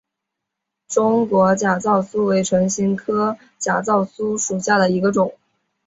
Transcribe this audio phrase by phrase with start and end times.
[0.87, 5.35] 中间假糙苏为唇形科假糙苏属下的一个种。